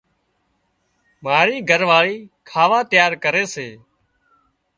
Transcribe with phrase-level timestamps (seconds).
[1.23, 2.15] مارِي گھر واۯِي
[2.49, 3.67] کاوا تيار ڪري سي۔